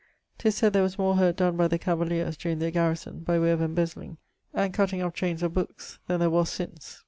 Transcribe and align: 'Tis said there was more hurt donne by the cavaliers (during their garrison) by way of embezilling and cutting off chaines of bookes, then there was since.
'Tis 0.39 0.55
said 0.55 0.73
there 0.73 0.81
was 0.81 0.97
more 0.97 1.15
hurt 1.17 1.35
donne 1.35 1.55
by 1.55 1.67
the 1.67 1.77
cavaliers 1.77 2.35
(during 2.35 2.57
their 2.57 2.71
garrison) 2.71 3.19
by 3.19 3.37
way 3.37 3.51
of 3.51 3.61
embezilling 3.61 4.17
and 4.51 4.73
cutting 4.73 4.99
off 5.03 5.13
chaines 5.13 5.43
of 5.43 5.53
bookes, 5.53 5.99
then 6.07 6.19
there 6.19 6.27
was 6.31 6.49
since. 6.49 6.99